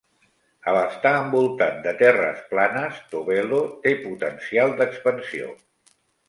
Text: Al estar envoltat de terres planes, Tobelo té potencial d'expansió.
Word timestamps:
Al 0.69 0.77
estar 0.77 1.09
envoltat 1.17 1.77
de 1.83 1.93
terres 1.99 2.39
planes, 2.53 3.03
Tobelo 3.13 3.61
té 3.85 3.95
potencial 4.07 4.75
d'expansió. 4.81 5.53